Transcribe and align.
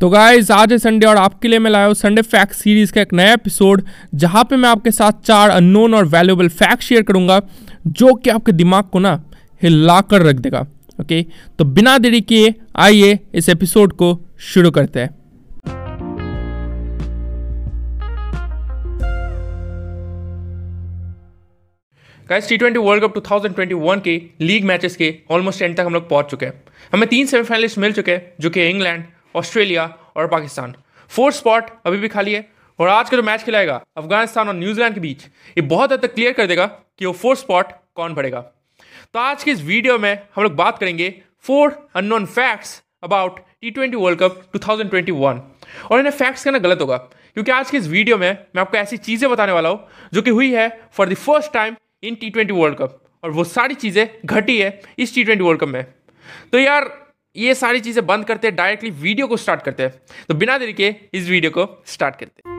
तो 0.00 0.08
गाइज़ 0.10 0.50
आज 0.52 0.72
है 0.72 0.76
संडे 0.78 1.06
और 1.06 1.16
आपके 1.16 1.48
लिए 1.48 1.58
मैं 1.58 1.70
लाया 1.70 1.86
हूँ 1.86 1.94
संडे 1.94 2.22
फैक्ट 2.22 2.52
सीरीज़ 2.52 2.92
का 2.92 3.00
एक 3.00 3.12
नया 3.12 3.32
एपिसोड 3.32 3.82
जहाँ 4.14 4.42
पे 4.44 4.56
मैं 4.56 4.68
आपके 4.68 4.90
साथ 4.90 5.20
चार 5.24 5.50
अननोन 5.50 5.94
और 5.94 6.04
वैल्यूएबल 6.06 6.48
फैक्ट 6.50 6.82
शेयर 6.82 7.02
करूँगा, 7.02 7.40
जो 7.86 8.14
कि 8.14 8.30
आपके 8.30 8.52
दिमाग 8.52 8.84
को 8.84 8.98
ना 8.98 9.12
हिला 9.62 10.00
कर 10.00 10.22
रख 10.22 10.36
देगा 10.36 10.66
ओके 11.00 11.22
तो 11.58 11.64
बिना 11.66 11.96
देरी 11.98 12.20
किए, 12.20 12.54
आइए 12.76 13.18
इस 13.34 13.48
एपिसोड 13.48 13.92
को 13.92 14.18
शुरू 14.48 14.70
करते 14.70 15.00
हैं। 15.00 15.10
Guys 22.28 22.48
T 22.48 22.56
twenty 22.56 22.80
world 22.80 23.04
cup 23.04 23.18
2021 23.18 24.00
के 24.00 24.20
लीग 24.40 24.64
मैचेस 24.64 24.96
के 24.96 25.14
ऑलमोस्ट 25.30 25.62
एंड 25.62 25.76
तक 25.76 25.84
हम 25.86 25.94
लोग 25.94 26.08
पहुँच 26.10 26.30
चुके 26.30 26.46
हैं। 26.46 26.62
हमें 26.92 27.08
तीन 27.08 27.26
सेमीफाइनलिस्ट 27.26 27.78
मिल 27.78 27.92
चुके 27.92 28.12
हैं, 28.12 28.32
जो 28.40 28.50
कि 28.50 28.68
इंग्लैंड 28.68 29.04
ऑस्ट्रेलिया 29.34 29.92
और 30.16 30.26
पाकिस्तान। 30.28 30.74
फोर्थ 31.10 31.36
स्पॉट 31.36 31.70
अभी 31.86 31.98
भी 31.98 32.08
खाली 32.08 32.32
है 32.32 32.48
और 32.78 32.88
आज 32.88 33.10
का 33.10 33.16
जो 33.16 33.22
मैच 33.22 33.42
खिलाएगा 33.44 33.80
अफ़गानिस्तान 33.96 34.48
और 34.48 34.54
न्यूजीलैंड 34.54 34.94
के 34.94 35.00
बीच, 35.00 35.24
ये 35.56 35.62
बहुत 35.62 35.92
हद 35.92 36.00
तक 36.00 36.14
क्लियर 36.14 36.32
कर 36.32 36.46
देगा 36.46 36.66
कि 36.66 37.06
वो 37.06 37.12
फोर्थ 37.14 37.40
स्पॉट 37.40 37.72
कौन 37.94 38.14
पड़ेगा। 38.14 38.40
तो 38.40 39.18
आज 39.20 39.44
की 39.44 39.50
इस 39.50 39.60
वीडियो 39.62 39.98
में 39.98 40.12
हम 40.36 40.42
लोग 40.42 40.54
बात 40.56 40.78
करेंगे 40.78 41.14
four 41.44 41.76
unknown 41.96 42.26
facts 42.28 42.82
about 43.04 43.38
T 43.60 43.70
twenty 43.70 43.96
world 43.96 44.18
cup 44.20 44.42
2021 44.56 45.40
और 45.90 45.98
इन्हें 45.98 46.12
फैक्ट्स 46.12 46.44
कहना 46.44 46.58
गलत 46.58 46.80
होगा, 46.80 46.96
क्योंकि 46.96 47.50
आज 47.52 47.70
की 47.70 47.76
इस 47.76 47.86
वीडियो 47.88 48.16
में 48.18 48.30
मैं 48.30 48.60
आपको 48.60 48.76
ऐसी 48.76 48.96
चीज़ें 48.98 49.30
बताने 49.30 49.52
वाला 49.52 49.68
हूँ 49.68 50.10
जो 50.14 50.22
कि 50.22 50.30
हुई 50.30 50.50
है 50.52 50.68
for 50.92 51.08
the 51.08 51.14
first 51.16 51.52
time 51.52 51.76
in 52.02 52.14
T 52.14 52.30
twenty 52.30 52.52
world 52.52 52.76
cup 52.78 53.00
और 53.24 53.30
वो 53.30 53.44
सारी 53.46 53.74
चीज़ें 53.76 54.06
घटी 54.24 54.58
है 54.58 54.80
इस 54.98 55.14
टी 55.14 55.24
ट्वेंटी 55.24 55.44
वर्ल्ड 55.44 55.60
कप 55.60 55.68
में। 55.68 55.84
तो 56.52 56.58
यार 56.58 56.90
ये 57.36 57.54
सारी 57.54 57.80
चीज़ें 57.80 58.04
बंद 58.06 58.24
करते 58.24 58.46
हैं 58.46 58.56
डायरेक्टली 58.56 58.90
वीडियो 58.90 59.26
को 59.26 59.36
स्टार्ट 59.36 59.62
करते 59.62 59.82
हैं। 59.82 59.92
तो 60.28 60.34
बिना 60.34 60.56
देरी 60.58 60.72
के 60.72 60.94
इस 61.14 61.28
वीडियो 61.28 61.50
को 61.50 61.66
स्टार्ट 61.86 62.16
करते 62.16 62.42
हैं। 62.42 62.52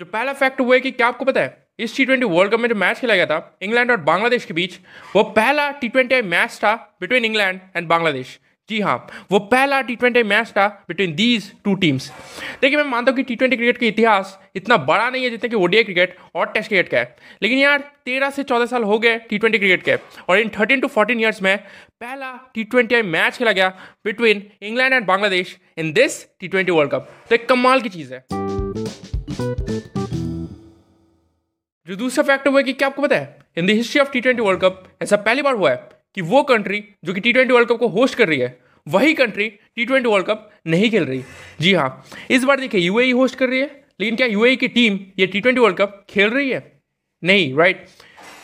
जो 0.00 0.04
पहला 0.04 0.32
फैक्ट 0.32 0.60
हुआ 0.60 0.74
है 0.74 0.80
कि 0.80 0.90
क्या 0.90 1.06
आपको 1.06 1.24
पता 1.24 1.40
है, 1.40 1.56
इस 1.78 1.96
टी 1.96 2.04
ट्वेंटी 2.04 2.26
वर्ल्ड 2.26 2.52
कप 2.52 2.60
में 2.60 2.68
जो 2.68 2.74
मैच 2.74 2.98
खेला 2.98 3.14
गया 3.14 3.26
था 3.26 3.58
इंग्लैंड 3.62 3.90
और 3.90 3.96
बांग्लादेश 4.02 4.44
के 4.44 4.54
बीच, 4.54 4.78
वो 5.16 5.22
पहला 5.32 5.70
टी 5.70 5.88
ट्वेंटी 5.88 6.22
मैच 6.22 6.50
था 6.54 6.74
बिटवीन 7.00 7.24
इंग्लैंड 7.24 7.60
एंड 7.76 7.88
बांग्लादेश 7.88 8.38
जी 8.72 8.80
हाँ 8.80 8.96
वो 9.30 9.38
पहला 9.38 9.80
टी 9.80 9.94
ट्वेंटी 9.96 10.22
मैच 10.22 10.48
था 10.48 10.66
बिटवीन 10.88 11.14
दीज 11.14 11.52
टू 11.64 11.74
टीम्स 11.74 12.10
देखिए, 12.62 12.76
मैं 12.76 12.84
मानता 12.84 13.10
हूँ 13.10 13.16
कि 13.16 13.22
टी 13.22 13.34
ट्वेंटी 13.36 13.56
क्रिकेट 13.56 13.78
का 13.78 13.86
इतिहास 13.86 14.38
इतना 14.56 14.76
बड़ा 14.76 15.08
नहीं 15.10 15.24
है 15.24 15.30
जितना 15.30 15.48
कि 15.48 15.56
ओडीआई 15.56 15.84
क्रिकेट 15.84 16.16
और 16.34 16.46
टेस्ट 16.46 16.68
क्रिकेट 16.68 16.88
का 16.88 16.98
है। 16.98 17.16
लेकिन 17.42 17.58
यार, 17.58 17.78
तेरह 18.04 18.30
से 18.30 18.42
चौदह 18.42 18.66
साल 18.66 18.82
हो 18.82 18.98
गए 18.98 19.18
टी 19.18 19.38
ट्वेंटी 19.38 19.58
क्रिकेट 19.58 19.82
के 19.82 19.96
और 20.28 20.38
in 20.38 20.48
thirteen 20.48 20.80
to 20.80 20.88
fourteen 20.88 21.20
years 21.20 21.42
में 21.42 21.56
पहला 21.58 22.32
टी 22.54 22.64
ट्वेंटी 22.64 23.02
मैच 23.02 23.36
खेला 23.36 23.52
गया 23.52 23.68
between 24.04 24.42
England 24.62 24.94
and 24.94 25.06
Bangladesh 25.06 25.56
in 25.78 25.92
this 25.92 26.22
T 26.40 26.48
twenty 26.48 26.72
world 26.72 26.92
cup 26.92 27.14
तो 27.28 27.34
एक 27.34 27.48
कमाल 27.48 27.80
की 27.80 27.88
चीज़ 27.88 28.14
है। 28.14 28.24
जो 31.86 31.96
दूसरा 31.96 32.24
फैक्टर 32.24 32.50
हुआ 32.50 32.62
कि 32.62 32.72
क्या 32.72 32.88
आपको 32.88 33.02
पता 33.02 33.16
है? 33.16 33.36
In 33.56 33.66
the 33.66 33.70
history 33.70 34.00
of 34.00 34.12
T 34.12 34.20
twenty 34.20 34.42
world 34.42 34.60
cup 34.60 34.84
ऐसा 35.02 35.16
पहली 35.18 35.42
बार 35.42 35.54
हुआ 35.54 35.70
है 35.70 35.90
कि 36.14 36.20
वो 36.22 36.42
कंट्री 36.42 36.84
जो 37.04 37.12
कि 37.14 37.20
टी 37.20 37.32
ट्वेंटी 37.32 37.54
वर्ल्ड 37.54 37.68
कप 37.68 37.78
को 37.78 37.88
होस्ट 37.88 38.14
कर 38.14 38.28
रही 38.28 38.38
है 38.38 38.61
वही 38.86 39.14
country 39.14 39.48
T 39.48 39.84
twenty 39.84 40.08
world 40.08 40.26
cup 40.26 40.50
नहीं 40.66 40.90
खेल 40.90 41.04
रही। 41.04 41.22
जी 41.60 41.72
हाँ 41.74 42.04
इस 42.30 42.44
बार 42.44 42.60
देखिए 42.60 42.80
यूएई 42.80 43.10
होस्ट 43.12 43.38
कर 43.38 43.48
रही 43.48 43.60
है, 43.60 43.70
लेकिन 44.00 44.16
क्या 44.16 44.26
यूएई 44.26 44.56
की 44.56 44.68
टीम 44.68 44.98
ये 45.18 45.26
टी 45.26 45.40
ट्वेंटी 45.40 45.60
वर्ल्ड 45.60 45.76
कप 45.76 46.04
खेल 46.10 46.30
रही 46.30 46.50
है? 46.50 46.60
नहीं 47.22 47.54
राइट 47.56 47.86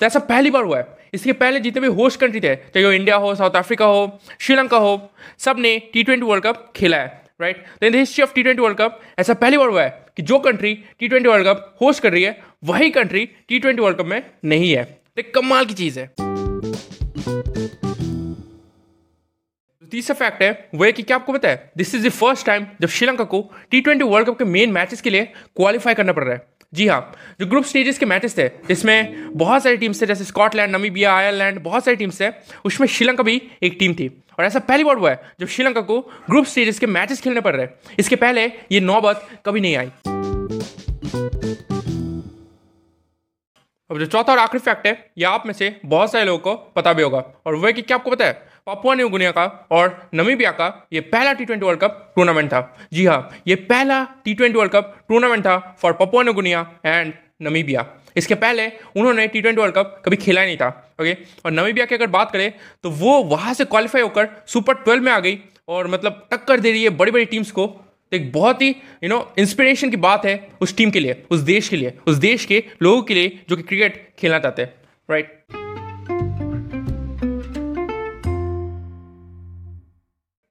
तो 0.00 0.06
ऐसा 0.06 0.18
पहली 0.20 0.50
बार 0.50 0.64
हुआ 0.64 0.78
है। 0.78 0.96
इसके 1.14 1.32
पहले 1.32 1.60
जितने 1.60 1.80
भी 1.80 1.88
होस्ट 1.94 2.20
कंट्री 2.20 2.40
थे, 2.40 2.54
चाहे 2.54 2.84
वो 2.84 2.92
इंडिया 2.92 3.16
हो 3.16 3.34
साउथ 3.34 3.56
अफ्रीका 3.56 3.84
हो 3.84 4.18
श्रीलंका 4.40 4.76
हो 4.76 5.10
सबने 5.38 5.78
टी 5.92 6.02
ट्वेंटी 6.02 6.26
वर्ल्ड 6.26 6.44
कप 6.44 6.72
खेला 6.76 6.96
है 6.96 7.22
राइट 7.40 7.64
तो 7.80 7.86
in 7.86 7.92
the 7.92 7.96
history 7.96 8.22
of 8.22 8.34
T 8.34 8.42
twenty 8.42 8.62
world 8.62 8.78
cup 8.78 9.00
ऐसा 9.18 9.34
पहली 9.34 9.58
बार 9.58 9.68
हुआ 9.68 9.82
है 9.82 10.06
कि 10.16 10.22
जो 10.22 10.38
country 10.38 10.74
T 10.98 11.08
twenty 11.08 11.28
world 11.28 11.46
cup 11.46 11.76
host 11.82 12.02
कर 12.02 12.12
रही 12.12 12.22
है, 12.22 12.38
वही 12.64 12.90
country 12.90 13.24
T 13.48 13.58
twenty 13.58 13.82
world 13.82 13.98
cup 13.98 14.06
में 14.06 14.22
नहीं 14.44 14.72
है। 14.72 14.84
तो 14.84 15.22
कमाल 15.34 15.64
की 15.64 15.74
चीज़ 15.74 16.00
है। 16.00 16.10
तीसरा 19.90 20.14
फैक्ट 20.14 20.42
है, 20.42 20.68
वो 20.74 20.84
है 20.84 20.92
कि 20.92 21.02
क्या 21.02 21.16
आपको 21.16 21.32
पता 21.32 21.48
है 21.48 21.70
this 21.76 21.94
is 21.94 22.06
the 22.06 22.10
first 22.10 22.46
time 22.46 22.66
जब 22.80 22.88
श्रीलंका 22.88 23.24
को 23.24 23.50
टी 23.70 23.80
ट्वेंटी 23.80 24.04
वर्ल्ड 24.04 24.28
कप 24.28 24.38
के 24.38 24.44
मेन 24.44 24.72
मैचेस 24.72 25.00
के 25.00 25.10
लिए 25.10 25.24
क्वालिफाई 25.56 25.94
करना 25.94 26.12
पड़ 26.12 26.24
रहा 26.24 26.34
है। 26.34 26.46
जी 26.74 26.86
हाँ 26.86 27.16
जो 27.40 27.46
ग्रुप 27.46 27.64
स्टेजेस 27.64 27.98
के 27.98 28.06
मैचेस 28.06 28.38
थे, 28.38 28.48
जिसमें 28.48 29.32
बहुत 29.38 29.62
सारी 29.62 29.76
टीम्स 29.76 30.02
थे, 30.02 30.06
जैसे 30.06 30.24
स्कॉटलैंड 30.24 30.76
नमीबिया 30.76 31.14
आयरलैंड 31.16 31.60
बहुत 31.60 31.84
सारी 31.84 31.96
टीम्स 31.96 32.20
थे, 32.20 32.28
उसमें 32.64 32.88
श्रीलंका 32.88 33.22
भी 33.22 33.42
एक 33.62 33.76
टीम 33.78 33.94
थी। 33.94 34.22
और 34.38 34.44
ऐसा 34.44 34.58
पहली 34.58 34.84
बार 34.84 34.96
हुआ 34.96 35.10
है, 35.10 35.32
जब 35.40 35.46
श्रीलंका 35.46 35.80
को 35.80 36.00
ग्रुप 36.00 36.44
स्टेजेस 36.44 36.78
के 36.78 36.86
मैचेस 36.86 37.20
खेलने 37.20 37.40
पड़ 37.40 37.56
रहे 37.56 37.66
हैं। 37.66 37.74
इसके 37.98 38.16
पहले 38.16 38.44
ये 38.72 38.80
नौबत 38.80 39.28
कभी 39.46 39.60
नहीं 39.60 39.76
आई। 39.76 39.86
अब 43.90 43.98
जो 43.98 44.06
चौथा 44.06 44.32
और 44.32 44.38
आखिरी 44.38 44.58
फैक्ट 44.58 44.86
है, 44.86 45.10
ये 45.18 45.24
आप 45.24 45.46
में 45.46 45.52
से 45.54 45.80
बहुत 45.84 46.12
सारे 46.12 46.24
लोगों 46.24 46.38
को 46.38 46.54
पता 46.54 46.92
भी 46.92 47.02
होगा। 47.02 47.24
और 47.46 47.54
वह 47.54 47.72
कि 47.72 47.82
क्या 47.82 47.96
आपको 47.96 48.10
पता 48.10 48.24
है 48.24 48.47
पापुआ 48.68 48.94
न्यू 48.94 49.08
गुनिया 49.08 49.30
का 49.32 49.44
और 49.72 50.10
नमीबिया 50.14 50.50
का 50.52 50.66
ये 50.92 51.00
पहला 51.12 51.32
T 51.32 51.44
twenty 51.44 51.66
world 51.66 51.80
cup 51.80 52.12
tournament 52.16 52.48
था। 52.52 52.60
जी 52.92 53.04
हाँ 53.06 53.20
ये 53.46 53.54
पहला 53.70 54.02
T 54.24 54.34
twenty 54.34 54.58
world 54.58 54.72
cup 54.72 54.92
tournament 55.08 55.44
था 55.46 55.56
for 55.82 55.92
Papua 55.92 56.22
New 56.22 56.32
Guinea 56.34 56.60
and 56.86 57.12
Namibia. 57.42 57.86
इसके 58.16 58.34
पहले 58.34 58.66
उन्होंने 58.96 59.26
टी 59.26 59.40
ट्वेंटी 59.40 59.60
वर्ल्ड 59.60 59.74
कप 59.74 60.02
कभी 60.04 60.16
खेला 60.16 60.44
नहीं 60.44 60.56
था 60.56 60.68
ओके 61.00 61.16
और 61.44 61.52
नमीबिया 61.52 61.86
की 61.86 61.94
अगर 61.94 62.06
बात 62.08 62.30
करें 62.30 62.52
तो 62.82 62.90
वो 62.92 63.22
वहाँ 63.24 63.54
से 63.54 63.64
क्वालिफाई 63.66 64.02
होकर 64.02 64.28
सुपर 64.46 64.74
ट्वेल्व 64.74 65.04
में 65.04 65.12
आ 65.12 65.18
गई 65.20 65.38
और 65.68 65.86
मतलब 65.86 66.26
टक्कर 66.32 66.60
दे 66.60 66.70
रही 66.70 66.82
है 66.82 66.90
बड़ी 66.90 67.12
बड़ी 67.12 67.24
टीम्स 67.26 67.50
को। 67.50 67.66
तो 67.66 68.16
एक 68.16 68.32
बहुत 68.32 68.62
ही 68.62 68.68
यू 68.68 69.08
नो 69.08 69.20
इंस्पिरेशन 69.38 69.90
की 69.90 69.96
बात 69.98 70.26
है 70.26 70.36
उस 70.60 70.76
टीम 70.76 70.90
के 70.90 71.00
लिए, 71.00 71.22
उस 71.30 71.40
देश 71.42 71.68
के 71.68 71.76
लिए, 71.76 71.92
उस 72.06 72.16
देश 72.18 72.44
के 72.44 72.62
लोगों 72.82 73.02
के 73.02 73.14
लिए 73.14 73.38
जो 73.48 73.56
कि 73.56 73.62
क्रिकेट 73.62 74.06
खेलना 74.18 74.38
चाहते 74.38 74.62
हैं 74.62 74.74
राइट 75.08 75.57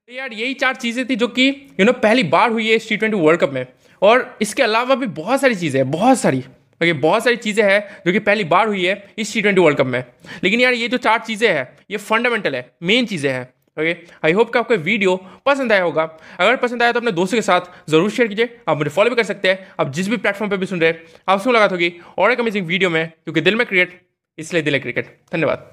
यार 0.10 0.34
यही 0.34 0.54
चार 0.54 0.76
चीज़ें 0.76 1.06
थी 1.06 1.16
जो 1.16 1.28
कि 1.28 1.48
यू 1.80 1.86
नो 1.86 1.92
पहली 1.94 2.24
बार 2.26 2.52
हुई 2.52 2.68
है 2.68 2.76
इस 2.76 2.88
टी 2.90 2.98
ट्वेंटी 2.98 3.18
वर्ल्ड 3.18 3.40
कप 3.40 3.52
में। 3.54 3.66
और 4.02 4.38
इसके 4.42 4.64
अलावा 4.64 4.96
भी 4.96 5.06
बहुत 5.08 5.42
सारी 5.42 5.56
चीज़ें 5.56 5.80
हैं, 5.80 5.90
बहुत 5.92 6.20
सारी। 6.20 6.38
ओके 6.38 6.94
बहुत 6.96 7.24
सारी 7.24 7.36
चीज़ें 7.38 7.64
हैं 7.64 8.02
जो 8.06 8.12
कि 8.12 8.20
पहली 8.20 8.44
बार 8.46 8.68
हुई 8.68 8.86
है 8.86 9.14
इस 9.18 9.34
टी 9.34 9.42
ट्वेंटी 9.42 9.62
वर्ल्ड 9.62 9.78
कप 9.78 9.86
में। 9.86 10.04
लेकिन 10.44 10.62
यार 10.62 10.74
ये 10.74 10.88
जो 10.88 10.98
चार 10.98 11.20
चीज़ें 11.20 11.48
हैं, 11.50 11.68
ये 11.92 11.98
फंडामेंटल 11.98 12.56
है 12.56 12.66
मेन 12.84 13.06
चीज़ें 13.06 13.32
हैं। 13.32 13.44
ओके 13.78 13.96
आई 14.26 14.32
होप 14.34 14.54
कि 14.54 14.60
आपको 14.60 14.76
वीडियो 14.78 15.16
पसंद 15.46 15.72
आया 15.72 15.84
होगा। 15.84 16.04
अगर 16.40 16.56
पसंद 16.58 16.84
आया 16.84 16.92
तो 16.92 17.00
अपने 17.00 17.12
दोस्तों 17.14 17.38
के 17.38 17.42
साथ 17.44 17.90
ज़रूर 17.90 18.10
शेयर 18.12 18.30
कीजिए। 18.30 18.58
आप 18.70 18.78
मुझे 18.78 18.90
फॉलो 18.90 19.10
भी 19.10 19.16
कर 19.16 19.24
सकते 19.24 19.50
हैं। 19.50 19.68
आप 19.80 19.92
जिस 19.94 20.10
भी 20.10 20.18
प्लेटफॉर्म 20.18 20.52
पर 20.52 20.58
भी 20.58 20.66
सुन 20.66 20.82
रहे 20.82 20.90
हैं 20.90 21.04
आप 21.28 21.42
सुन 21.42 21.54
लगा 21.54 21.66
होगी 21.68 21.94
और 22.18 22.32
एक 22.32 22.40
अमेजिंग 22.40 22.68
वीडियो 22.68 22.90
में, 22.90 23.08
क्योंकि 23.08 23.42
दिल 23.42 23.56
में 23.56 23.66
क्रिकेट 23.68 24.02
इसलिए 24.38 24.62
दिल 24.62 24.74
है 24.74 24.80
क्रिकेट 24.80 25.18
धन्यवाद। 25.34 25.72